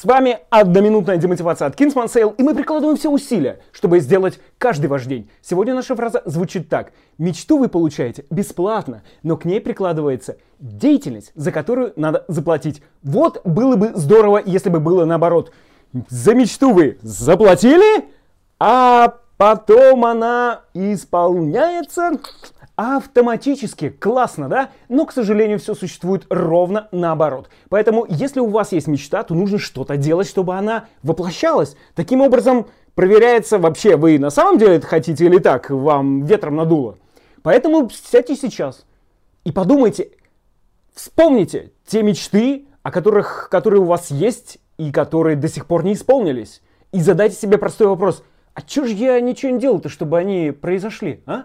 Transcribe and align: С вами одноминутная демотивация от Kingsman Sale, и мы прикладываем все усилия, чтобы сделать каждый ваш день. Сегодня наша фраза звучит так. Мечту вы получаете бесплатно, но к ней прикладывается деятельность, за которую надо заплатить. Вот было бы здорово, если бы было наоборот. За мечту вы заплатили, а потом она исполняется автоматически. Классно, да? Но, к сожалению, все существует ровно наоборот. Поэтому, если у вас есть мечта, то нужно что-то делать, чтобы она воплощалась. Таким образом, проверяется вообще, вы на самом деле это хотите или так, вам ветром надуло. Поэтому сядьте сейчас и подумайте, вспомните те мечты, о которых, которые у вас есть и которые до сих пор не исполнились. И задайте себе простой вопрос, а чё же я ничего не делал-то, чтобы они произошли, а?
С 0.00 0.04
вами 0.06 0.38
одноминутная 0.48 1.18
демотивация 1.18 1.68
от 1.68 1.78
Kingsman 1.78 2.06
Sale, 2.06 2.34
и 2.38 2.42
мы 2.42 2.54
прикладываем 2.54 2.96
все 2.96 3.10
усилия, 3.10 3.60
чтобы 3.70 4.00
сделать 4.00 4.40
каждый 4.56 4.86
ваш 4.86 5.04
день. 5.04 5.28
Сегодня 5.42 5.74
наша 5.74 5.94
фраза 5.94 6.22
звучит 6.24 6.70
так. 6.70 6.92
Мечту 7.18 7.58
вы 7.58 7.68
получаете 7.68 8.24
бесплатно, 8.30 9.02
но 9.22 9.36
к 9.36 9.44
ней 9.44 9.60
прикладывается 9.60 10.38
деятельность, 10.58 11.32
за 11.34 11.52
которую 11.52 11.92
надо 11.96 12.24
заплатить. 12.28 12.80
Вот 13.02 13.46
было 13.46 13.76
бы 13.76 13.92
здорово, 13.94 14.40
если 14.42 14.70
бы 14.70 14.80
было 14.80 15.04
наоборот. 15.04 15.52
За 16.08 16.34
мечту 16.34 16.72
вы 16.72 16.96
заплатили, 17.02 18.08
а 18.58 19.19
потом 19.40 20.04
она 20.04 20.64
исполняется 20.74 22.10
автоматически. 22.76 23.88
Классно, 23.88 24.50
да? 24.50 24.68
Но, 24.90 25.06
к 25.06 25.12
сожалению, 25.12 25.58
все 25.58 25.74
существует 25.74 26.26
ровно 26.28 26.88
наоборот. 26.92 27.48
Поэтому, 27.70 28.04
если 28.06 28.40
у 28.40 28.48
вас 28.48 28.72
есть 28.72 28.86
мечта, 28.86 29.22
то 29.22 29.34
нужно 29.34 29.56
что-то 29.56 29.96
делать, 29.96 30.28
чтобы 30.28 30.56
она 30.56 30.88
воплощалась. 31.02 31.74
Таким 31.94 32.20
образом, 32.20 32.66
проверяется 32.94 33.58
вообще, 33.58 33.96
вы 33.96 34.18
на 34.18 34.28
самом 34.28 34.58
деле 34.58 34.74
это 34.74 34.86
хотите 34.86 35.24
или 35.24 35.38
так, 35.38 35.70
вам 35.70 36.22
ветром 36.26 36.56
надуло. 36.56 36.98
Поэтому 37.42 37.88
сядьте 37.88 38.36
сейчас 38.36 38.84
и 39.44 39.52
подумайте, 39.52 40.10
вспомните 40.94 41.72
те 41.86 42.02
мечты, 42.02 42.66
о 42.82 42.90
которых, 42.90 43.48
которые 43.50 43.80
у 43.80 43.86
вас 43.86 44.10
есть 44.10 44.58
и 44.76 44.92
которые 44.92 45.36
до 45.36 45.48
сих 45.48 45.64
пор 45.64 45.82
не 45.82 45.94
исполнились. 45.94 46.60
И 46.92 47.00
задайте 47.00 47.36
себе 47.36 47.56
простой 47.56 47.86
вопрос, 47.86 48.22
а 48.60 48.62
чё 48.62 48.84
же 48.84 48.92
я 48.92 49.18
ничего 49.20 49.52
не 49.52 49.58
делал-то, 49.58 49.88
чтобы 49.88 50.18
они 50.18 50.50
произошли, 50.50 51.22
а? 51.26 51.44